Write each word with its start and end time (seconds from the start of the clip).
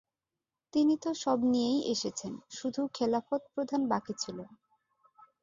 তিনি 0.73 0.93
তো 0.97 1.09
সব 1.23 1.37
নিয়েই 1.51 1.81
এসেছেন, 1.93 2.33
শুধু 2.51 2.81
খেলাফতপ্রধান 2.93 3.81
বাকি 3.91 4.13
ছিল’। 4.19 4.37